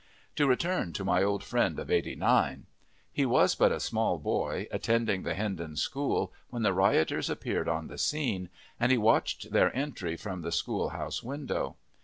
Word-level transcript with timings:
To 0.37 0.47
return 0.47 0.93
to 0.93 1.05
my 1.05 1.21
old 1.21 1.43
friend 1.43 1.77
of 1.77 1.91
eighty 1.91 2.15
nine. 2.15 2.65
He 3.11 3.23
was 3.23 3.53
but 3.53 3.71
a 3.71 3.79
small 3.79 4.17
boy, 4.17 4.67
attending 4.71 5.21
the 5.21 5.35
Hindon 5.35 5.75
school, 5.77 6.33
when 6.49 6.63
the 6.63 6.73
rioters 6.73 7.29
appeared 7.29 7.69
on 7.69 7.85
the 7.85 7.99
scene, 7.99 8.49
and 8.79 8.91
he 8.91 8.97
watched 8.97 9.51
their 9.51 9.71
entry 9.77 10.17
from 10.17 10.41
the 10.41 10.51
schoolhouse 10.51 11.21
window. 11.21 11.75